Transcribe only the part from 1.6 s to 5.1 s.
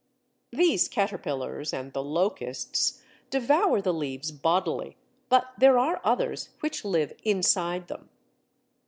and the locusts devour the leaves bodily,